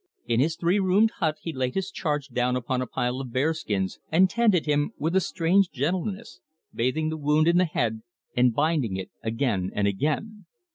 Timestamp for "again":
9.23-9.69, 9.87-10.47